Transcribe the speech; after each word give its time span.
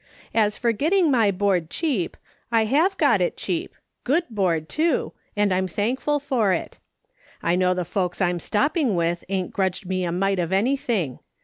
As 0.33 0.57
forgetting 0.57 1.11
my 1.11 1.29
board 1.29 1.69
cheap, 1.69 2.17
I 2.51 2.65
have 2.65 2.97
got 2.97 3.21
it 3.21 3.37
cheap— 3.37 3.75
good 4.03 4.23
board, 4.31 4.67
too— 4.67 5.13
and 5.37 5.53
I'm 5.53 5.67
thankful 5.67 6.19
for 6.19 6.51
it. 6.53 6.79
I 7.43 7.55
know 7.55 7.75
the 7.75 7.85
folks 7.85 8.19
I'm 8.19 8.39
stopping 8.39 8.95
with 8.95 9.23
ain't 9.29 9.51
grudged 9.53 9.85
me 9.85 10.03
a 10.03 10.11
mite 10.11 10.39
of 10.39 10.51
anything. 10.51 11.19